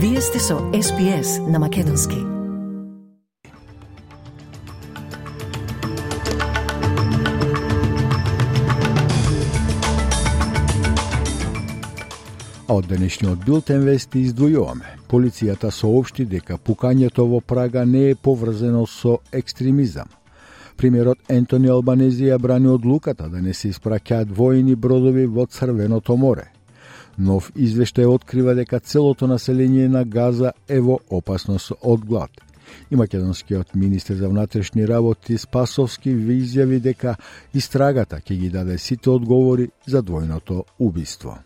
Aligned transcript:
Вие 0.00 0.20
сте 0.20 0.38
со 0.38 0.54
SPS 0.54 1.50
на 1.50 1.58
Македонски. 1.58 2.16
А 12.68 12.74
од 12.74 12.86
денешниот 12.86 13.42
билтен 13.42 13.82
вести 13.82 14.22
издвојуваме. 14.22 14.86
Полицијата 15.10 15.72
соопшти 15.74 16.24
дека 16.24 16.60
пукањето 16.62 17.26
во 17.26 17.40
Прага 17.40 17.82
не 17.84 18.10
е 18.10 18.14
поврзано 18.14 18.84
со 18.86 19.16
екстремизам. 19.32 20.06
Примерот 20.76 21.18
Ентони 21.28 21.68
Албанези 21.74 22.30
ја 22.30 22.38
брани 22.38 22.68
одлуката 22.68 23.26
да 23.28 23.42
не 23.42 23.54
се 23.54 23.72
испраќаат 23.74 24.30
војни 24.30 24.76
бродови 24.76 25.26
во 25.26 25.46
Црвеното 25.46 26.16
море. 26.16 26.52
Нов 27.18 27.50
извештај 27.58 28.06
открива 28.06 28.54
дека 28.54 28.78
целото 28.78 29.26
население 29.26 29.88
на 29.88 30.04
Газа 30.04 30.52
е 30.68 30.78
во 30.80 31.00
опасност 31.10 31.72
од 31.82 32.04
глад. 32.06 32.30
И 32.90 32.96
македонскиот 32.96 33.74
министер 33.74 34.14
за 34.14 34.28
внатрешни 34.28 34.86
работи 34.88 35.38
Спасовски 35.38 36.14
ви 36.14 36.38
изјави 36.44 36.78
дека 36.80 37.16
истрагата 37.54 38.20
ќе 38.20 38.38
ги 38.38 38.50
даде 38.50 38.78
сите 38.78 39.10
одговори 39.10 39.70
за 39.86 40.02
двојното 40.02 40.62
убиство. 40.78 41.38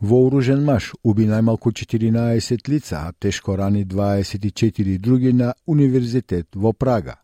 Вооружен 0.00 0.64
маж 0.64 0.92
уби 1.04 1.26
најмалку 1.26 1.70
14 1.70 2.68
лица, 2.68 3.06
а 3.06 3.12
тешко 3.12 3.56
рани 3.58 3.86
24 3.86 4.98
други 4.98 5.32
на 5.32 5.54
универзитет 5.66 6.46
во 6.54 6.72
Прага. 6.72 7.18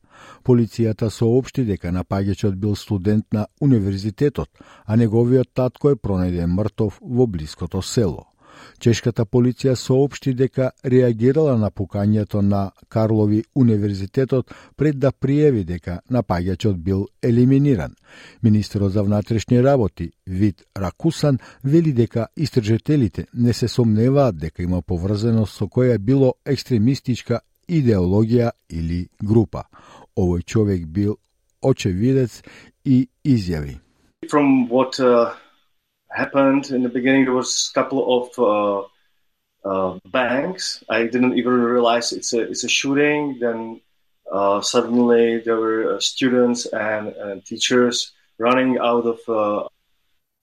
Полицијата 0.44 1.08
соопшти 1.10 1.64
дека 1.64 1.88
напаѓачот 1.88 2.56
бил 2.60 2.76
студент 2.76 3.32
на 3.32 3.46
универзитетот, 3.60 4.50
а 4.84 4.96
неговиот 4.96 5.54
татко 5.54 5.90
е 5.90 5.96
пронајден 5.96 6.52
мртов 6.52 6.98
во 7.00 7.26
блиското 7.26 7.80
село. 7.82 8.26
Чешката 8.78 9.24
полиција 9.24 9.74
соопшти 9.74 10.34
дека 10.34 10.70
реагирала 10.84 11.56
на 11.58 11.70
пукањето 11.70 12.42
на 12.42 12.70
Карлови 12.88 13.42
универзитетот 13.54 14.52
пред 14.76 14.98
да 14.98 15.12
пријави 15.12 15.64
дека 15.64 16.00
напаѓачот 16.10 16.76
бил 16.76 17.06
елиминиран. 17.22 17.94
Министерот 18.42 18.92
за 18.92 19.02
внатрешни 19.02 19.62
работи 19.62 20.10
Вит 20.26 20.62
Ракусан 20.76 21.38
вели 21.64 21.92
дека 21.92 22.28
истражителите 22.36 23.26
не 23.34 23.52
се 23.52 23.68
сомневаат 23.68 24.38
дека 24.38 24.62
има 24.62 24.82
поврзаност 24.82 25.56
со 25.56 25.66
која 25.66 25.98
било 25.98 26.34
екстремистичка 26.44 27.40
идеологија 27.68 28.50
или 28.70 29.08
група. 29.22 29.64
Čovjek 30.46 30.82
očevidec 31.62 32.42
i 32.84 33.06
izjavi. 33.24 33.76
From 34.30 34.68
what 34.68 35.00
uh, 35.00 35.34
happened 36.08 36.70
in 36.70 36.82
the 36.82 36.88
beginning 36.88 37.24
there 37.24 37.34
was 37.34 37.70
a 37.70 37.80
couple 37.80 38.00
of 38.18 38.28
uh, 38.38 38.84
uh, 39.64 39.98
banks. 40.12 40.84
I 40.88 41.04
didn't 41.04 41.38
even 41.38 41.52
realize 41.52 42.12
it's 42.12 42.32
a, 42.32 42.40
it's 42.40 42.64
a 42.64 42.68
shooting. 42.68 43.38
Then 43.40 43.80
uh, 44.32 44.60
suddenly 44.60 45.40
there 45.44 45.56
were 45.56 45.96
uh, 45.96 46.00
students 46.00 46.66
and, 46.66 47.08
and 47.08 47.44
teachers 47.44 48.12
running 48.38 48.78
out 48.78 49.06
of 49.06 49.18
uh, 49.28 49.68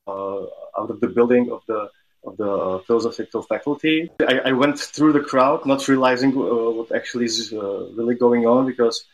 uh, 0.08 0.46
out 0.80 0.90
of 0.90 1.00
the 1.00 1.08
building 1.08 1.52
of 1.52 1.62
the 1.68 1.90
of 2.24 2.38
the 2.38 2.52
uh, 2.52 2.80
philosophical 2.80 3.42
faculty. 3.42 4.10
I, 4.28 4.40
I, 4.50 4.52
went 4.52 4.78
through 4.78 5.14
the 5.14 5.22
crowd, 5.22 5.66
not 5.66 5.88
realizing 5.88 6.32
uh, 6.32 6.70
what 6.78 6.92
actually 6.92 7.26
is 7.26 7.52
uh, 7.52 7.90
really 7.96 8.14
going 8.14 8.46
on 8.46 8.68
because 8.68 9.06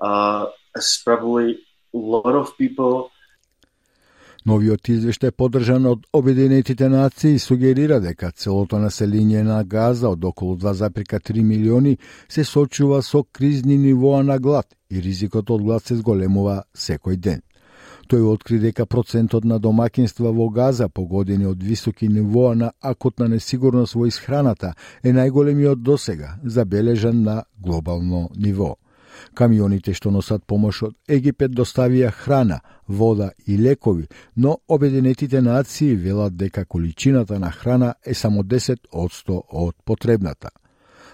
uh, 0.00 0.46
as 0.76 1.02
probably 1.04 1.58
a 1.94 1.98
lot 1.98 2.34
of 2.34 2.56
people 2.58 3.10
Новиот 4.46 4.86
извештај 4.94 5.32
поддржан 5.34 5.88
од 5.90 6.04
Обединетите 6.14 6.86
нации 6.88 7.38
сугерира 7.42 7.96
дека 8.00 8.30
целото 8.30 8.78
население 8.78 9.42
на 9.42 9.64
Газа 9.64 10.08
од 10.08 10.24
околу 10.24 10.54
2,3 10.56 11.42
милиони 11.42 11.96
се 12.28 12.44
сочува 12.44 13.02
со 13.02 13.24
кризни 13.24 13.76
нивоа 13.76 14.22
на 14.22 14.38
глад 14.38 14.66
и 14.90 15.02
ризикот 15.02 15.50
од 15.50 15.62
глад 15.62 15.82
се 15.82 15.96
зголемува 15.96 16.62
секој 16.78 17.16
ден. 17.16 17.42
Тој 18.06 18.22
откри 18.22 18.60
дека 18.62 18.86
процентот 18.86 19.44
на 19.44 19.58
домакинства 19.58 20.30
во 20.30 20.46
Газа 20.48 20.88
погодени 20.88 21.46
од 21.46 21.62
високи 21.62 22.06
нивоа 22.08 22.54
на 22.54 22.70
акутна 22.80 23.26
несигурност 23.28 23.98
во 23.98 24.06
исхраната 24.06 24.74
е 25.02 25.10
најголемиот 25.10 25.82
досега, 25.82 26.36
забележан 26.44 27.22
на 27.22 27.42
глобално 27.58 28.28
ниво. 28.36 28.76
Камионите 29.34 29.94
што 29.94 30.10
носат 30.10 30.44
помош 30.46 30.82
од 30.82 30.94
Египет 31.08 31.52
доставија 31.52 32.10
храна, 32.10 32.60
вода 32.88 33.30
и 33.46 33.58
лекови, 33.58 34.08
но 34.36 34.58
Обединетите 34.68 35.40
нации 35.40 35.94
велат 35.94 36.36
дека 36.36 36.64
количината 36.64 37.38
на 37.38 37.50
храна 37.50 37.94
е 38.06 38.14
само 38.14 38.42
10% 38.42 39.42
од 39.48 39.76
потребната. 39.84 40.48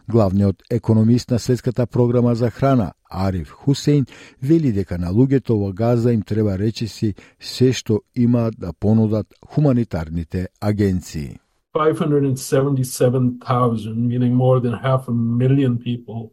Главниот 0.08 0.62
економист 0.70 1.30
на 1.30 1.38
Светската 1.38 1.86
програма 1.86 2.34
за 2.34 2.50
храна, 2.50 2.92
Ариф 3.10 3.50
Хусейн, 3.50 4.06
вели 4.42 4.72
дека 4.72 4.98
на 4.98 5.12
луѓето 5.12 5.58
во 5.58 5.72
Газа 5.72 6.12
им 6.12 6.22
треба 6.22 6.58
речиси 6.58 7.14
се 7.40 7.72
што 7.72 8.00
имаат 8.14 8.54
да 8.58 8.72
понудат 8.72 9.26
хуманитарните 9.46 10.48
агенции. 10.60 11.38
577,000, 11.74 13.96
meaning 13.96 14.34
more 14.34 14.60
than 14.60 14.74
half 14.74 15.08
a 15.08 15.12
million 15.12 15.78
people, 15.78 16.32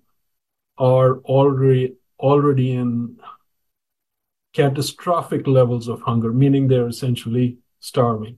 are 0.79 1.17
already 1.19 1.95
already 2.19 2.71
in 2.71 3.17
catastrophic 4.53 5.47
levels 5.47 5.87
of 5.87 6.01
hunger, 6.01 6.33
meaning 6.33 6.67
they're 6.67 6.87
essentially 6.87 7.57
starving. 7.79 8.37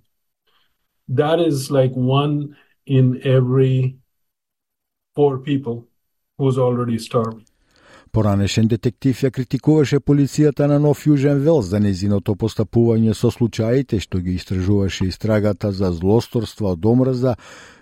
That 1.08 1.40
is 1.40 1.72
like 1.72 1.92
one 1.94 2.58
in 2.86 3.22
every 3.24 3.98
four 5.16 5.40
people 5.40 5.88
who's 6.38 6.58
already 6.58 6.98
starving. 6.98 7.46
Поранешен 8.12 8.68
детектив 8.68 9.16
ја 9.24 9.30
критикуваше 9.32 10.02
полицијата 10.04 10.68
на 10.68 10.84
Нов 10.84 11.06
Јужен 11.08 11.40
Велс 11.46 11.70
за 11.72 11.80
незиното 11.80 12.36
постапување 12.36 13.14
со 13.16 13.32
случаите 13.32 14.04
што 14.04 14.20
ги 14.20 14.36
истражуваше 14.36 15.08
истрагата 15.08 15.72
за 15.72 15.96
злосторство 15.96 16.74
од 16.74 16.86
омраза 16.86 17.36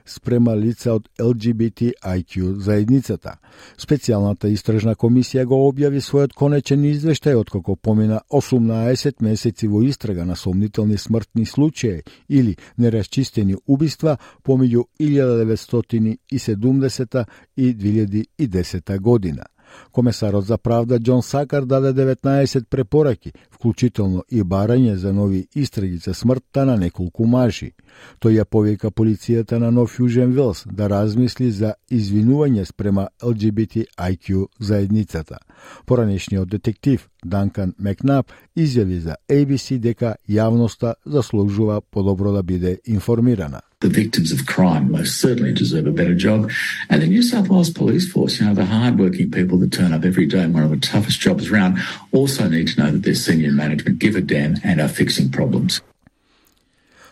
спрема 0.06 0.54
лица 0.54 0.94
од 0.94 1.10
LGBTIQ 1.18 2.62
заедницата. 2.62 3.42
Специјалната 3.78 4.48
истражна 4.54 4.96
комисија 4.96 5.46
го 5.50 5.56
објави 5.66 5.98
својот 5.98 6.34
конечен 6.38 6.86
извештај 6.86 7.36
откако 7.42 7.76
помина 7.76 8.22
18 8.30 9.26
месеци 9.26 9.68
во 9.68 9.82
истрага 9.82 10.26
на 10.26 10.36
сомнителни 10.36 10.98
смртни 10.98 11.46
случаи 11.46 12.04
или 12.30 12.58
нерасчистени 12.78 13.56
убиства 13.66 14.18
помеѓу 14.46 14.84
1970 15.00 17.26
и 17.58 17.74
2010 17.74 19.00
година. 19.00 19.44
Комесарот 19.92 20.46
за 20.46 20.58
правда 20.58 21.00
Џон 21.00 21.22
Сакар 21.22 21.66
даде 21.66 21.94
19 21.94 22.66
препораки, 22.70 23.34
вклучително 23.52 24.24
и 24.30 24.44
барање 24.44 24.96
за 24.96 25.14
нови 25.14 25.48
истраги 25.56 25.98
за 25.98 26.14
смртта 26.14 26.66
на 26.66 26.78
неколку 26.78 27.26
мажи. 27.26 27.74
Тој 28.22 28.40
ја 28.40 28.46
повика 28.46 28.92
полицијата 28.92 29.60
на 29.60 29.72
Нов 29.72 30.00
Јужен 30.00 30.34
Велс 30.36 30.64
да 30.66 30.88
размисли 30.88 31.52
за 31.52 31.74
извинување 31.92 32.66
спрема 32.66 33.10
LGBTIQ 33.22 34.48
заедницата. 34.60 35.38
Поранешниот 35.86 36.50
детектив 36.50 37.10
Данкан 37.24 37.74
Мекнап 37.80 38.32
изјави 38.56 39.00
за 39.00 39.16
ABC 39.30 39.80
дека 39.80 40.16
јавноста 40.30 40.94
заслужува 41.06 41.82
подобро 41.82 42.32
да 42.32 42.44
биде 42.44 42.80
информирана. 42.86 43.62
The 43.82 43.90
victims 43.90 44.34
of 44.34 44.46
crime 44.46 44.92
most 44.92 45.22
certainly 45.22 45.54
deserve 45.54 45.88
a 45.88 45.92
better 45.92 46.14
job. 46.14 46.52
And 46.90 47.02
the 47.02 47.08
New 47.08 47.24
South 47.24 47.48
Wales 47.48 47.70
Police 47.70 48.12
Force, 48.12 48.40
you 48.40 48.46
know, 48.46 48.54
the 48.54 48.66
hard-working 48.66 49.32
people 49.32 49.58
that 49.60 49.72
turn 49.72 49.94
up 49.94 50.04
every 50.04 50.26
day 50.26 50.44
in 50.44 50.52
one 50.52 50.64
of 50.64 50.72
the 50.72 50.86
toughest 50.92 51.22
jobs 51.22 51.50
around, 51.50 51.80
also 52.12 52.50
need 52.50 52.68
to 52.68 52.76
know 52.82 52.92
that 52.92 53.04
their 53.04 53.16
senior 53.16 53.54
management 53.54 54.00
give 54.00 54.18
a 54.18 54.22
damn 54.22 54.58
and 54.64 54.82
are 54.82 54.90
fixing 54.90 55.32
problems. 55.32 55.82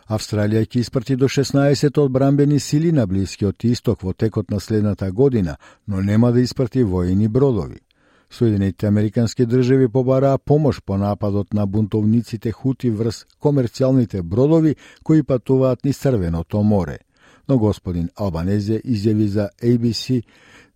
Австралија 0.07 0.63
ќе 0.63 0.79
испрати 0.79 1.15
до 1.15 1.27
16 1.27 1.97
одбранбени 1.99 2.59
сили 2.59 2.91
на 2.91 3.07
Блискиот 3.07 3.63
исток 3.63 4.03
во 4.03 4.13
текот 4.13 4.51
на 4.51 4.59
следната 4.59 5.11
година, 5.11 5.57
но 5.87 6.01
нема 6.01 6.31
да 6.31 6.41
испрати 6.41 6.83
воени 6.83 7.27
бродови. 7.27 7.79
Соединетите 8.31 8.87
Американски 8.87 9.45
држави 9.45 9.87
побараа 9.87 10.37
помош 10.37 10.81
по 10.85 10.97
нападот 10.97 11.53
на 11.53 11.65
бунтовниците 11.65 12.51
хути 12.51 12.89
врз 12.89 13.25
комерцијалните 13.41 14.21
бродови 14.21 14.75
кои 15.03 15.23
патуваат 15.23 15.85
низ 15.85 15.97
Црвеното 15.99 16.63
море. 16.63 16.97
Но 17.49 17.57
господин 17.57 18.09
Албанезе 18.15 18.81
изјави 18.85 19.25
за 19.25 19.49
ABC 19.63 20.23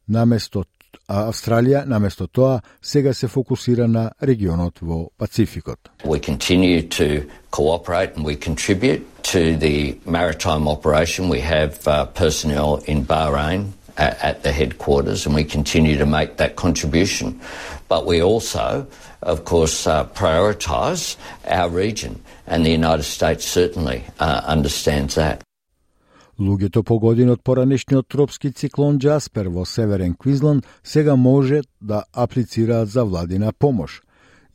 наместо 0.08 0.64
а 1.08 1.28
Австралија 1.30 1.86
наместо 1.86 2.28
тоа 2.28 2.62
сега 2.82 3.14
се 3.14 3.28
фокусира 3.28 3.88
на 3.88 4.12
регионот 4.24 4.80
во 4.82 5.10
Пацификот. 5.18 5.80
We 6.06 6.20
continue 6.20 6.88
to 6.90 7.28
cooperate 7.52 8.16
and 8.16 8.26
we 8.26 8.36
contribute 8.36 9.04
to 9.24 9.58
the 9.58 9.98
maritime 10.06 10.68
operation. 10.68 11.30
We 11.30 11.42
have 11.42 11.88
uh, 11.88 12.06
personnel 12.06 12.80
in 12.88 13.06
Bahrain 13.06 13.74
at, 13.98 14.18
at 14.24 14.44
the 14.44 14.52
headquarters, 14.52 15.26
and 15.26 15.36
we 15.36 15.44
continue 15.44 15.98
to 15.98 16.06
make 16.06 16.38
that 16.38 16.56
contribution. 16.56 17.40
But 17.88 18.06
we 18.06 18.22
also 18.22 18.88
of 19.22 19.46
course, 19.46 19.88
uh, 19.88 20.06
prioritise 20.06 21.18
our 21.46 21.70
region, 21.70 22.22
and 22.48 22.66
the 22.66 22.72
United 22.72 23.04
States 23.04 23.46
certainly 23.46 24.04
uh, 24.20 24.42
understands 24.46 25.16
that. 25.16 25.44
Луѓето 26.40 26.82
погодени 26.82 27.36
од 27.36 27.44
поранешниот 27.46 28.08
тропски 28.10 28.50
циклон 28.52 28.98
Джаспер 28.98 29.46
во 29.54 29.66
Северен 29.66 30.16
Квизланд 30.16 30.66
сега 30.84 31.16
може 31.16 31.62
да 31.82 32.04
аплицираат 32.14 32.90
за 32.90 33.06
владина 33.06 33.54
помош. 33.54 34.02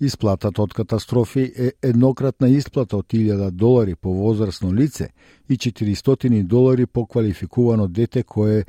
Исплатата 0.00 0.62
од 0.62 0.74
катастрофи 0.74 1.52
е 1.56 1.72
еднократна 1.82 2.48
исплата 2.48 2.96
од 2.96 3.06
1000 3.06 3.50
долари 3.50 3.94
по 3.94 4.12
возрастно 4.12 4.74
лице 4.74 5.08
и 5.48 5.56
400 5.56 6.42
долари 6.42 6.86
по 6.86 7.06
квалификувано 7.06 7.88
дете 7.88 8.22
кое 8.22 8.64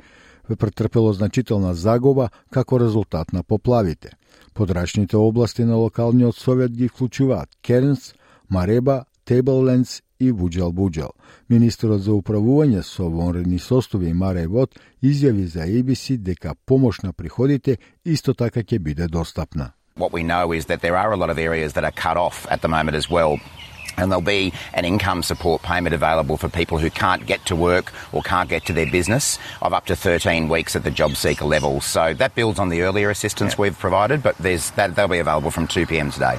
претрпело 0.56 1.12
значителна 1.12 1.74
загуба 1.74 2.30
како 2.50 2.80
резултат 2.80 3.32
на 3.32 3.42
поплавите. 3.42 4.10
Подрачните 4.54 5.16
области 5.16 5.64
на 5.64 5.76
локалниот 5.76 6.36
совет 6.36 6.72
ги 6.72 6.88
вклучуваат 6.88 7.48
Кернс, 7.62 8.14
Мареба, 8.50 9.04
Тейблендс 9.24 10.02
и 10.20 10.32
Буџал 10.32 10.72
Буџал. 10.72 11.12
Министерот 11.48 12.02
за 12.02 12.12
управување 12.12 12.82
со 12.82 13.08
вонредни 13.08 13.58
состави 13.58 14.12
Маре 14.12 14.46
изјави 15.02 15.44
за 15.44 15.60
ABC 15.60 16.16
дека 16.16 16.54
помош 16.66 17.02
на 17.02 17.12
приходите 17.12 17.78
исто 18.04 18.34
така 18.34 18.60
ќе 18.60 18.78
биде 18.78 19.06
достапна. 19.06 19.72
What 19.96 20.12
we 20.12 20.22
know 20.22 20.52
is 20.52 20.66
that 20.66 20.80
there 20.80 20.96
are 20.96 21.12
a 21.12 21.16
lot 21.16 21.30
of 21.30 21.38
areas 21.38 21.72
that 21.74 21.84
are 21.84 21.92
cut 21.92 22.16
off 22.16 22.46
at 22.50 22.60
the 22.62 22.68
moment 22.68 22.96
as 22.96 23.10
well. 23.10 23.38
And 23.98 24.10
there'll 24.10 24.22
be 24.22 24.52
an 24.72 24.84
income 24.84 25.22
support 25.22 25.62
payment 25.62 25.94
available 25.94 26.36
for 26.36 26.48
people 26.48 26.78
who 26.78 26.90
can't 26.90 27.26
get 27.26 27.44
to 27.46 27.56
work 27.56 27.92
or 28.12 28.22
can't 28.22 28.48
get 28.48 28.64
to 28.66 28.72
their 28.72 28.90
business 28.90 29.38
of 29.60 29.72
up 29.72 29.86
to 29.86 29.96
13 29.96 30.48
weeks 30.48 30.74
at 30.76 30.84
the 30.84 30.90
job 30.90 31.16
seeker 31.16 31.44
level. 31.44 31.80
So 31.80 32.14
that 32.14 32.34
builds 32.34 32.58
on 32.58 32.68
the 32.68 32.82
earlier 32.82 33.10
assistance 33.10 33.54
yeah. 33.54 33.62
we've 33.62 33.78
provided, 33.78 34.22
but 34.22 34.36
there's 34.38 34.70
that, 34.72 34.94
they'll 34.94 35.08
be 35.08 35.18
available 35.18 35.50
from 35.50 35.66
2 35.66 35.86
p.m. 35.86 36.10
today. 36.10 36.38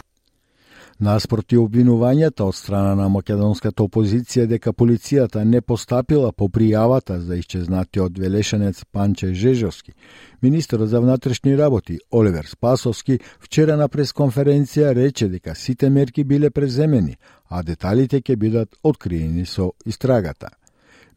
Наспроти 0.99 1.55
обвинувањата 1.55 2.43
од 2.43 2.55
страна 2.55 2.95
на 2.99 3.05
македонската 3.09 3.85
опозиција 3.85 4.43
дека 4.51 4.73
полицијата 4.75 5.45
не 5.47 5.61
постапила 5.61 6.31
по 6.31 6.49
пријавата 6.51 7.15
за 7.23 7.37
исчезнатиот 7.39 8.17
Велешенец 8.19 8.83
Панче 8.91 9.33
Жежовски, 9.33 9.93
министерот 10.41 10.89
за 10.89 10.99
внатрешни 10.99 11.57
работи 11.57 11.99
Оливер 12.11 12.45
Спасовски 12.51 13.19
вчера 13.39 13.77
на 13.77 13.87
пресконференција 13.87 14.91
рече 14.95 15.29
дека 15.29 15.55
сите 15.55 15.89
мерки 15.89 16.23
биле 16.23 16.49
преземени, 16.49 17.15
а 17.49 17.63
деталите 17.63 18.19
ќе 18.19 18.35
бидат 18.35 18.75
откриени 18.83 19.45
со 19.45 19.71
истрагата. 19.85 20.49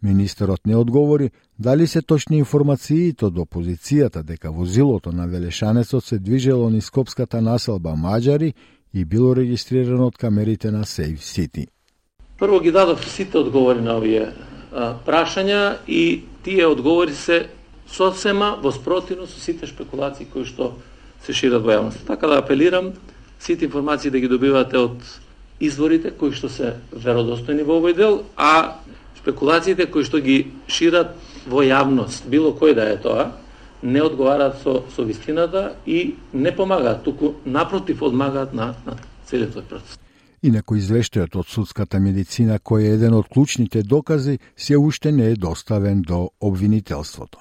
Министерот 0.03 0.67
не 0.67 0.77
одговори 0.77 1.31
дали 1.59 1.87
се 1.87 2.03
точни 2.03 2.39
информациите 2.39 3.27
од 3.27 3.35
опозицијата 3.35 4.23
дека 4.23 4.51
возилото 4.51 5.13
на 5.13 5.27
Велешанецот 5.27 6.05
се 6.05 6.19
движело 6.19 6.71
низ 6.71 6.85
Скопската 6.85 7.43
населба 7.43 7.97
Маđари 7.97 8.55
и 8.95 9.05
било 9.05 9.35
регистрирано 9.37 10.07
од 10.07 10.19
камерите 10.19 10.71
на 10.71 10.85
Safe 10.85 11.21
City. 11.21 11.67
Прво 12.39 12.61
ги 12.61 12.73
дадов 12.73 13.09
сите 13.09 13.39
одговори 13.39 13.81
на 13.81 13.97
овие 13.97 14.33
а, 14.73 14.95
прашања 15.07 15.79
и 15.87 16.25
тие 16.45 16.67
одговори 16.67 17.15
се 17.15 17.47
сосема 17.87 18.57
во 18.63 18.73
спротивно 18.73 19.27
со 19.27 19.41
сите 19.41 19.67
шпекулации 19.67 20.27
кои 20.27 20.45
што 20.45 20.73
се 21.25 21.33
шират 21.33 21.63
во 21.63 21.77
јавност. 21.77 22.07
Така 22.07 22.27
да 22.27 22.39
апелирам 22.43 22.93
сите 23.41 23.65
информации 23.65 24.11
да 24.11 24.21
ги 24.21 24.29
добивате 24.29 24.79
од 24.79 24.99
изворите 25.61 26.11
кои 26.11 26.33
што 26.35 26.49
се 26.49 26.75
веродостојни 26.93 27.65
во 27.65 27.79
овој 27.81 27.95
дел, 27.97 28.25
а 28.37 28.83
спекулациите 29.21 29.87
кои 29.87 30.05
што 30.05 30.19
ги 30.19 30.53
шират 30.67 31.15
во 31.47 31.63
јавност, 31.63 32.27
било 32.27 32.53
кој 32.59 32.75
да 32.75 32.91
е 32.91 32.99
тоа, 32.99 33.31
не 33.83 34.03
одговараат 34.03 34.63
со, 34.63 34.83
со 34.95 35.05
вистината 35.05 35.77
и 35.87 36.15
не 36.33 36.57
помагаат, 36.57 37.03
туку 37.05 37.35
напротив 37.45 38.03
одмагаат 38.03 38.55
на, 38.55 38.75
на 38.87 38.97
целиот 39.27 39.57
тој 39.57 39.69
процес. 39.69 39.99
Инако 40.43 40.75
извештајот 40.75 41.37
од 41.39 41.47
судската 41.47 42.01
медицина, 42.03 42.59
кој 42.59 42.89
е 42.89 42.95
еден 42.97 43.15
од 43.15 43.29
клучните 43.31 43.83
докази, 43.83 44.39
се 44.57 44.77
уште 44.77 45.13
не 45.13 45.31
е 45.31 45.37
доставен 45.37 46.03
до 46.03 46.31
обвинителството. 46.41 47.39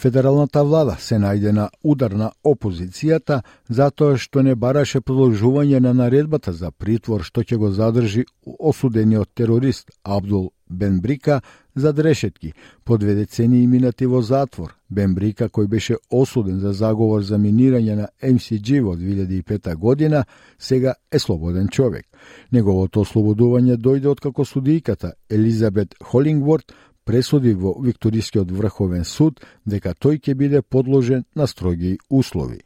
Федералната 0.00 0.64
влада 0.64 0.96
се 0.98 1.18
најде 1.20 1.52
на 1.52 1.68
удар 1.84 2.10
на 2.16 2.30
опозицијата 2.44 3.42
затоа 3.68 4.16
што 4.16 4.42
не 4.42 4.54
бараше 4.54 5.00
продолжување 5.00 5.80
на 5.80 5.92
наредбата 5.94 6.52
за 6.52 6.70
притвор 6.70 7.22
што 7.22 7.44
ќе 7.44 7.58
го 7.60 7.70
задржи 7.70 8.24
осудениот 8.58 9.28
терорист 9.34 9.90
Абдул 10.02 10.50
Бенбрика 10.70 11.40
за 11.76 11.92
дрешетки, 11.92 12.52
по 12.84 12.98
две 12.98 13.14
децени 13.14 13.66
минати 13.66 14.06
во 14.06 14.22
затвор. 14.22 14.74
Бенбрика, 14.90 15.48
кој 15.48 15.66
беше 15.66 15.96
осуден 16.10 16.60
за 16.60 16.72
заговор 16.72 17.22
за 17.22 17.38
минирање 17.38 17.96
на 17.96 18.08
MCG 18.22 18.80
во 18.82 18.96
2005 18.96 19.74
година, 19.74 20.24
сега 20.58 20.94
е 21.12 21.18
слободен 21.18 21.68
човек. 21.68 22.06
Неговото 22.52 23.04
ослободување 23.04 23.76
дојде 23.76 24.08
откако 24.08 24.44
судијката 24.44 25.12
Елизабет 25.30 25.94
Холингворд 26.02 26.72
пресуди 27.04 27.54
во 27.54 27.74
Викторискиот 27.82 28.50
врховен 28.50 29.04
суд 29.04 29.40
дека 29.66 29.94
тој 29.94 30.20
ќе 30.20 30.34
биде 30.34 30.62
подложен 30.62 31.24
на 31.34 31.46
строги 31.46 31.98
услови. 32.10 32.60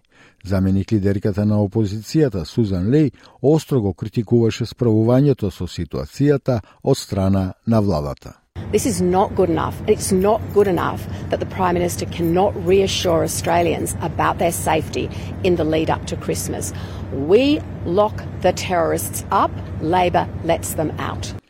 Заменик 0.44 0.92
лидерката 0.92 1.44
на 1.44 1.56
опозицијата 1.64 2.44
Сузан 2.44 2.90
Лей 2.90 3.10
остро 3.42 3.80
го 3.80 3.94
критикуваше 3.94 4.66
справувањето 4.66 5.50
со 5.50 5.64
ситуацијата 5.64 6.60
од 6.82 6.98
страна 6.98 7.52
на 7.66 7.80
владата. 7.80 8.44
This 8.72 8.86
is 8.86 9.00
not 9.00 9.34
good 9.34 9.50
enough. 9.50 9.76
It's 9.86 10.12
not 10.12 10.40
good 10.52 10.68
enough 10.68 11.06
that 11.30 11.40
the 11.40 11.46
Prime 11.46 11.74
Minister 11.74 12.06
cannot 12.06 12.52
reassure 12.66 13.22
Australians 13.22 13.94
about 14.00 14.38
their 14.38 14.52
safety 14.52 15.08
in 15.44 15.56
the 15.56 15.64
lead 15.64 15.90
up 15.90 16.06
to 16.06 16.16
Christmas. 16.16 16.72
We 17.12 17.60
lock 17.86 18.22
the 18.42 18.52
terrorists 18.52 19.24
up, 19.30 19.50
Labor 19.80 20.26
lets 20.44 20.74
them 20.74 20.90
out. 20.98 21.43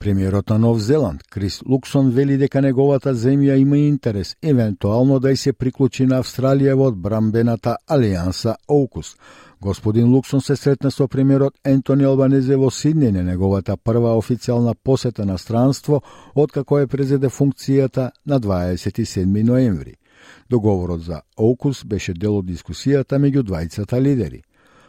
Премиерот 0.00 0.48
на 0.48 0.58
Нов 0.58 0.78
Зеланд, 0.78 1.22
Крис 1.30 1.60
Луксон, 1.68 2.10
вели 2.10 2.38
дека 2.40 2.62
неговата 2.64 3.12
земја 3.14 3.58
има 3.60 3.76
интерес 3.78 4.36
евентуално 4.42 5.18
да 5.20 5.36
се 5.36 5.52
приклучи 5.52 6.06
на 6.06 6.22
Австралија 6.22 6.72
во 6.72 6.86
одбрамбената 6.88 7.76
алијанса 7.84 8.54
ОУКУС. 8.68 9.16
Господин 9.60 10.08
Луксон 10.14 10.40
се 10.40 10.56
сретна 10.56 10.90
со 10.90 11.08
премиерот 11.08 11.52
Ентони 11.64 12.08
Албанезе 12.08 12.56
во 12.56 12.70
Сиднеј 12.70 13.12
на 13.12 13.22
неговата 13.22 13.76
прва 13.76 14.16
официјална 14.16 14.74
посета 14.84 15.26
на 15.26 15.36
странство 15.38 16.00
откако 16.34 16.78
е 16.78 16.86
презеде 16.86 17.28
функцијата 17.28 18.10
на 18.26 18.40
27 18.40 19.42
ноември. 19.42 19.94
Договорот 20.50 21.02
за 21.02 21.20
ОУКУС 21.36 21.84
беше 21.84 22.14
дел 22.14 22.38
од 22.38 22.46
дискусијата 22.46 23.20
меѓу 23.20 23.42
двајцата 23.42 24.00
лидери. 24.00 24.40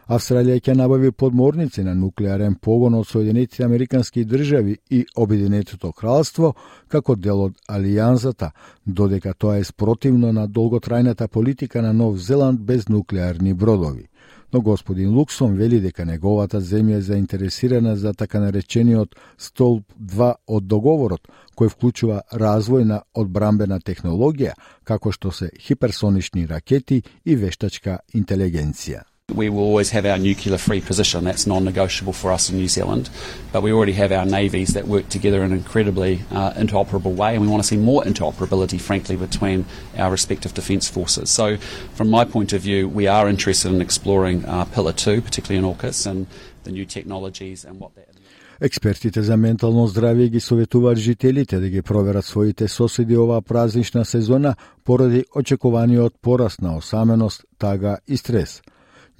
Австралија 0.07 0.57
ќе 0.59 0.74
набави 0.75 1.12
подморници 1.12 1.83
на 1.86 1.94
нуклеарен 1.95 2.56
погон 2.56 2.95
од 2.97 3.07
Соединетите 3.07 3.64
Американски 3.64 4.25
држави 4.25 4.78
и 4.90 5.06
Обединетото 5.16 5.92
кралство 5.92 6.54
како 6.87 7.16
дел 7.16 7.42
од 7.42 7.57
алијанзата, 7.69 8.52
додека 8.85 9.33
тоа 9.33 9.59
е 9.59 9.64
спротивно 9.64 10.31
на 10.33 10.47
долготрајната 10.47 11.28
политика 11.28 11.81
на 11.81 11.94
Нов 11.94 12.18
Зеланд 12.18 12.59
без 12.59 12.90
нуклеарни 12.90 13.54
бродови. 13.54 14.07
Но 14.54 14.61
господин 14.61 15.16
Луксон 15.16 15.54
вели 15.56 15.80
дека 15.80 16.06
неговата 16.06 16.61
земја 16.61 16.97
е 16.97 17.02
заинтересирана 17.02 17.95
за 17.95 18.14
така 18.14 18.40
наречениот 18.40 19.16
столб 19.37 19.83
2 19.99 20.33
од 20.47 20.68
договорот, 20.68 21.28
кој 21.56 21.69
вклучува 21.69 22.21
развој 22.33 22.83
на 22.83 23.02
одбрамбена 23.14 23.80
технологија, 23.80 24.54
како 24.83 25.11
што 25.11 25.31
се 25.31 25.52
хиперсонични 25.59 26.47
ракети 26.47 27.04
и 27.25 27.35
вештачка 27.35 27.99
интелигенција. 28.14 29.10
We 29.34 29.48
will 29.50 29.65
always 29.65 29.91
have 29.91 30.06
our 30.06 30.19
nuclear 30.19 30.56
free 30.56 30.81
position. 30.81 31.24
That's 31.24 31.48
non 31.48 31.65
negotiable 31.65 32.12
for 32.12 32.31
us 32.31 32.48
in 32.48 32.56
New 32.56 32.69
Zealand. 32.69 33.10
But 33.53 33.62
we 33.62 33.72
already 33.72 33.93
have 33.94 34.12
our 34.12 34.24
navies 34.24 34.74
that 34.74 34.86
work 34.86 35.08
together 35.08 35.43
in 35.43 35.50
an 35.50 35.58
incredibly 35.58 36.22
uh, 36.31 36.53
interoperable 36.53 37.15
way, 37.17 37.34
and 37.34 37.43
we 37.43 37.48
want 37.48 37.60
to 37.60 37.67
see 37.67 37.76
more 37.76 38.05
interoperability, 38.05 38.81
frankly, 38.81 39.17
between 39.17 39.67
our 39.98 40.12
respective 40.12 40.55
defence 40.55 40.88
forces. 40.88 41.29
So, 41.29 41.56
from 41.94 42.08
my 42.08 42.24
point 42.24 42.53
of 42.53 42.62
view, 42.62 42.88
we 42.88 43.08
are 43.08 43.29
interested 43.29 43.72
in 43.72 43.81
exploring 43.81 44.44
uh, 44.44 44.65
Pillar 44.67 44.93
2, 44.93 45.20
particularly 45.20 45.58
in 45.58 45.74
AUKUS, 45.74 46.06
and 46.06 46.29
the 46.62 46.70
new 46.70 46.86
technologies 46.86 47.65
and 47.65 47.81
what 47.81 47.94
that. 47.96 48.17
Експертите 48.60 49.22
за 49.22 49.36
ментално 49.36 49.88
здравје 49.88 50.29
ги 50.29 50.41
советуваат 50.41 50.98
жителите 50.98 51.60
да 51.60 51.69
ги 51.69 51.82
проверат 51.82 52.24
своите 52.24 52.69
соседи 52.69 53.17
оваа 53.17 53.43
празнична 53.43 54.05
сезона 54.05 54.55
поради 54.84 55.24
очекуваниот 55.36 56.15
пораст 56.22 56.62
на 56.62 56.76
осаменост, 56.76 57.44
тага 57.58 57.98
и 58.08 58.17
стрес. 58.17 58.62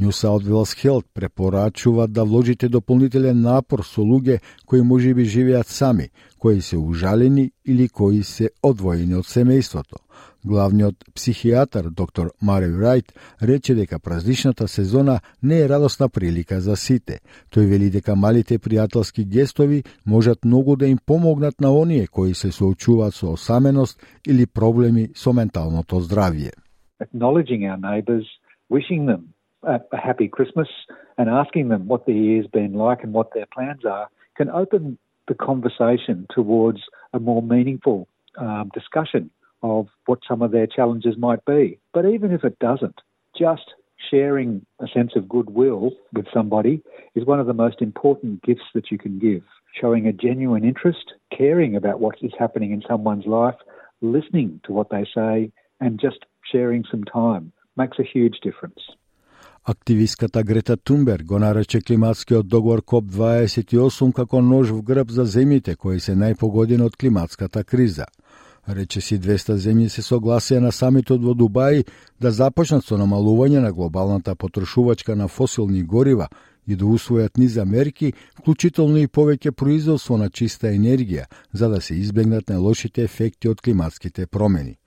New 0.02 0.12
South 0.12 0.44
Wales 0.44 0.74
Health 0.84 1.06
препорачува 1.14 2.08
да 2.08 2.26
вложите 2.26 2.70
дополнителен 2.70 3.42
напор 3.42 3.84
со 3.86 4.02
луѓе 4.02 4.40
кои 4.66 4.82
може 4.82 5.14
би 5.14 5.26
живеат 5.26 5.68
сами, 5.68 6.08
кои 6.40 6.62
се 6.62 6.78
ужалени 6.78 7.52
или 7.66 7.90
кои 7.90 8.24
се 8.24 8.50
одвоени 8.64 9.14
од 9.16 9.26
семејството. 9.30 10.02
Главниот 10.46 10.96
психијатар 11.14 11.90
доктор 11.90 12.32
Мари 12.42 12.72
Рајт 12.74 13.14
рече 13.42 13.76
дека 13.76 14.00
празничната 14.00 14.68
сезона 14.68 15.20
не 15.44 15.60
е 15.62 15.70
радосна 15.70 16.10
прилика 16.10 16.62
за 16.62 16.76
сите. 16.76 17.20
Тој 17.54 17.70
вели 17.70 17.90
дека 17.90 18.16
малите 18.16 18.58
пријателски 18.58 19.26
гестови 19.26 19.84
можат 20.06 20.46
многу 20.46 20.76
да 20.76 20.88
им 20.88 20.98
помогнат 21.06 21.62
на 21.62 21.70
оние 21.78 22.08
кои 22.08 22.34
се 22.34 22.52
соочуваат 22.52 23.14
со 23.14 23.34
осаменост 23.34 24.02
или 24.28 24.48
проблеми 24.48 25.10
со 25.14 25.34
менталното 25.34 26.02
здравје. 26.02 26.58
Acknowledging 26.98 27.70
our 27.70 27.78
neighbors, 27.78 28.26
wishing 28.70 29.06
them 29.06 29.30
a, 29.64 29.80
happy 29.98 30.28
Christmas 30.28 30.68
and 31.18 31.30
asking 31.30 31.70
them 31.70 31.88
what 31.88 32.06
the 32.06 32.14
year's 32.14 32.48
been 32.48 32.74
like 32.74 33.04
and 33.04 33.14
what 33.14 33.34
their 33.34 33.46
plans 33.54 33.86
are 33.86 34.08
can 34.36 34.50
open 34.50 34.98
the 35.28 35.36
conversation 35.36 36.26
towards 36.34 36.80
a 37.14 37.20
more 37.20 37.42
meaningful 37.42 38.08
um, 38.38 38.72
discussion 38.74 39.30
of 39.64 39.88
what 40.06 40.20
some 40.28 40.42
of 40.42 40.52
their 40.52 40.68
challenges 40.68 41.16
might 41.18 41.44
be. 41.46 41.80
But 41.94 42.06
even 42.06 42.32
if 42.32 42.44
it 42.44 42.58
doesn't, 42.60 43.00
just 43.38 43.74
sharing 44.10 44.66
a 44.80 44.88
sense 44.88 45.12
of 45.16 45.30
goodwill 45.30 45.92
with 46.14 46.26
somebody 46.34 46.82
is 47.16 47.26
one 47.26 47.40
of 47.40 47.48
the 47.48 47.54
most 47.54 47.82
important 47.82 48.42
gifts 48.44 48.66
that 48.74 48.90
you 48.92 48.98
can 48.98 49.20
give. 49.20 49.44
Showing 49.80 50.08
a 50.08 50.14
genuine 50.14 50.66
interest, 50.66 51.14
caring 51.36 51.76
about 51.76 52.00
what 52.00 52.16
is 52.22 52.32
happening 52.38 52.72
in 52.72 52.84
someone's 52.88 53.26
life, 53.26 53.56
listening 54.02 54.60
to 54.66 54.74
what 54.74 54.90
they 54.90 55.06
say, 55.16 55.52
and 55.80 56.00
just 56.00 56.26
sharing 56.52 56.84
some 56.90 57.04
time 57.04 57.54
makes 57.78 58.00
a 58.00 58.04
huge 58.04 58.40
difference. 58.42 58.80
Активистката 59.64 60.44
Грета 60.44 60.78
Тунберг 60.78 61.26
го 61.26 61.40
нарече 61.40 61.82
климатскиот 61.82 62.48
договор 62.48 62.82
КОП-28 62.82 64.14
како 64.14 64.42
нож 64.42 64.72
в 64.72 64.82
грб 64.82 65.12
за 65.12 65.26
земјите 65.26 65.76
кои 65.76 66.00
се 66.00 66.16
најпогодени 66.18 66.82
од 66.82 66.98
климатската 66.98 67.64
криза. 67.64 68.08
Рече 68.68 69.02
си 69.02 69.20
200 69.20 69.60
земји 69.62 69.88
се 69.90 70.02
согласија 70.02 70.66
на 70.66 70.72
самитот 70.72 71.22
во 71.22 71.38
Дубај 71.38 71.86
да 72.20 72.32
започнат 72.32 72.90
со 72.90 72.98
намалување 72.98 73.62
на 73.62 73.72
глобалната 73.72 74.36
потрошувачка 74.36 75.16
на 75.16 75.28
фосилни 75.28 75.84
горива 75.84 76.28
и 76.66 76.76
да 76.76 76.86
усвојат 76.86 77.38
низа 77.38 77.66
мерки, 77.66 78.14
вклучително 78.42 78.98
и 78.98 79.08
повеќе 79.08 79.52
производство 79.52 80.18
на 80.18 80.30
чиста 80.30 80.74
енергија, 80.74 81.30
за 81.54 81.70
да 81.70 81.82
се 81.82 82.02
избегнат 82.02 82.50
најлошите 82.50 83.06
ефекти 83.06 83.48
од 83.48 83.62
климатските 83.62 84.26
промени 84.26 84.81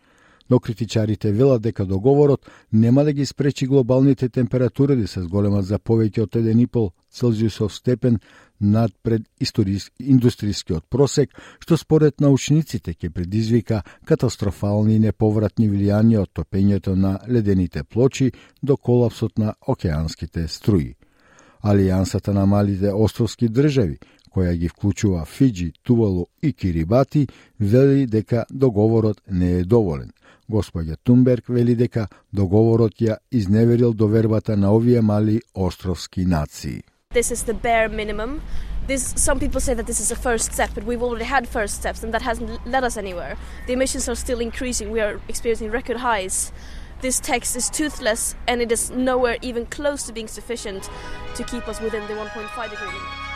но 0.50 0.60
критичарите 0.60 1.32
велат 1.32 1.62
дека 1.62 1.84
договорот 1.84 2.50
нема 2.72 3.04
да 3.04 3.12
ги 3.12 3.26
спречи 3.26 3.66
глобалните 3.66 4.28
температури 4.28 4.96
да 4.96 5.08
се 5.08 5.22
зголемат 5.22 5.64
за 5.64 5.78
повеќе 5.78 6.22
од 6.22 6.36
1,5 6.36 6.90
Целзиусов 7.10 7.74
степен 7.74 8.18
над 8.60 8.92
пред 9.02 9.22
индустријскиот 9.40 10.86
просек, 10.90 11.30
што 11.60 11.76
според 11.76 12.20
научниците 12.20 12.94
ќе 12.94 13.10
предизвика 13.10 13.82
катастрофални 14.04 14.96
и 14.96 15.02
неповратни 15.02 15.68
влијанија 15.70 16.24
од 16.24 16.32
топењето 16.34 16.94
на 16.94 17.18
ледените 17.28 17.84
плочи 17.84 18.32
до 18.62 18.76
колапсот 18.76 19.38
на 19.38 19.54
океанските 19.66 20.48
струи. 20.48 20.94
Алијансата 21.62 22.32
на 22.32 22.46
малите 22.46 22.92
островски 22.92 23.48
држави, 23.48 23.98
која 24.34 24.54
ги 24.58 24.68
вклучува 24.68 25.24
Фиджи, 25.24 25.72
Тувалу 25.82 26.26
и 26.42 26.52
Кирибати, 26.52 27.28
вели 27.60 28.06
дека 28.06 28.44
договорот 28.50 29.22
не 29.30 29.52
е 29.58 29.64
доволен– 29.64 30.10
Господја 30.50 30.96
Тунберг 31.04 31.48
вели 31.48 31.74
дека 31.74 32.08
договорот 32.32 33.00
ја 33.00 33.16
изневерил 33.32 33.92
довербата 33.92 34.56
на 34.56 34.72
овие 34.74 35.00
мали 35.00 35.40
островски 35.54 36.24
нации. 36.24 36.82
This 37.14 37.30
is 37.30 37.44
the 37.44 37.54
bare 37.54 37.88
minimum. 37.88 38.40
This, 38.86 39.14
some 39.16 39.38
people 39.38 39.60
say 39.60 39.72
that 39.72 39.86
this 39.86 40.00
is 40.00 40.10
a 40.10 40.16
first 40.16 40.52
step, 40.52 40.70
but 40.74 40.84
we've 40.84 41.02
already 41.02 41.24
had 41.24 41.48
first 41.48 41.74
steps, 41.74 42.02
and 42.02 42.12
that 42.12 42.20
hasn't 42.20 42.50
led 42.66 42.84
us 42.84 42.98
anywhere. 42.98 43.36
The 43.66 43.72
emissions 43.72 44.08
are 44.08 44.16
still 44.16 44.40
increasing. 44.40 44.90
We 44.90 45.00
are 45.00 45.20
experiencing 45.28 45.70
record 45.70 45.96
highs. 45.96 46.52
This 47.00 47.18
text 47.20 47.56
is 47.56 47.70
toothless, 47.70 48.34
and 48.46 48.60
it 48.60 48.70
is 48.70 48.90
nowhere 48.90 49.38
even 49.40 49.64
close 49.66 50.02
to 50.04 50.12
being 50.12 50.28
sufficient 50.28 50.90
to 51.36 51.44
keep 51.44 51.66
us 51.66 51.80
within 51.80 52.02
the 52.08 52.14
1.5 52.14 52.70
degree 52.70 52.86
limit. 52.86 53.33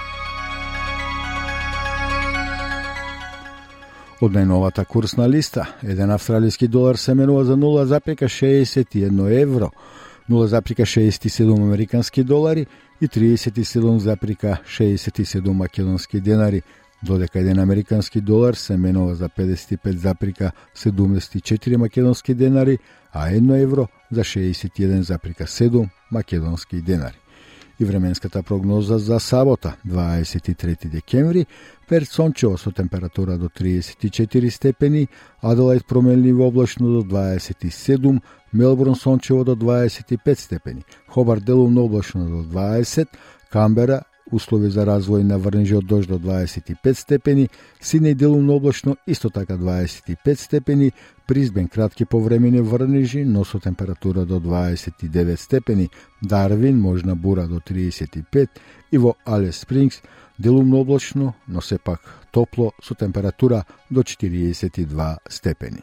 Од 4.18 4.34
најновата 4.34 4.82
курсна 4.82 5.28
листа, 5.30 5.78
еден 5.86 6.10
австралиски 6.10 6.66
долар 6.68 6.96
се 6.98 7.14
менува 7.14 7.44
за 7.44 7.56
0,61 7.56 9.42
евро, 9.42 9.70
0,67 10.30 11.62
американски 11.62 12.24
долари 12.24 12.66
и 13.00 13.08
37,67 13.08 15.52
македонски 15.52 16.20
денари, 16.20 16.62
додека 17.02 17.38
еден 17.38 17.58
американски 17.58 18.20
долар 18.20 18.54
се 18.54 18.76
менува 18.76 19.14
за 19.14 19.28
55,74 19.28 21.76
македонски 21.76 22.34
денари, 22.34 22.78
а 23.12 23.30
едно 23.30 23.54
евро 23.54 23.88
за 24.12 24.20
61,7 24.20 25.88
македонски 26.12 26.82
денари 26.82 27.18
и 27.80 27.84
временската 27.84 28.42
прогноза 28.42 28.98
за 28.98 29.20
сабота, 29.20 29.76
23 29.86 30.88
декември, 30.88 31.46
Перт 31.88 32.08
сончево 32.08 32.56
со 32.56 32.70
температура 32.70 33.38
до 33.38 33.48
34 33.48 34.50
степени, 34.50 35.08
Аделајд 35.42 35.86
променливо 35.88 36.46
облачно 36.46 36.86
до 36.86 37.02
27, 37.02 38.20
Мелбурн 38.52 38.94
сончево 38.94 39.44
до 39.44 39.56
25 39.56 40.38
степени, 40.38 40.84
Хобар 41.08 41.40
делумно 41.40 41.84
облачно 41.84 42.28
до 42.28 42.58
20, 42.58 43.08
Камбера 43.50 44.02
услови 44.32 44.70
за 44.70 44.84
развој 44.86 45.22
на 45.22 45.38
врнежи 45.38 45.76
од 45.76 45.86
дожд 45.86 46.08
до 46.08 46.18
25 46.18 46.98
степени, 46.98 47.48
Сиднеј 47.80 48.14
делумно 48.14 48.54
облачно 48.54 48.96
исто 49.06 49.30
така 49.30 49.56
25 49.56 50.40
степени, 50.40 50.92
Призбен 51.26 51.68
кратки 51.68 52.04
повремени 52.04 52.60
врнежи, 52.60 53.24
но 53.24 53.44
со 53.44 53.60
температура 53.60 54.24
до 54.24 54.40
29 54.40 55.40
степени, 55.40 55.90
Дарвин 56.22 56.80
можна 56.80 57.16
бура 57.16 57.46
до 57.46 57.60
35 57.60 58.48
и 58.90 58.98
во 58.98 59.14
Алес 59.24 59.58
Спрингс 59.58 60.02
делумно 60.38 60.76
облачно, 60.76 61.34
но 61.46 61.60
сепак 61.60 62.00
топло 62.30 62.72
со 62.82 62.94
температура 62.94 63.66
до 63.90 64.02
42 64.02 65.18
степени. 65.28 65.82